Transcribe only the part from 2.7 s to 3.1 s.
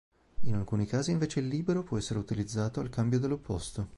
al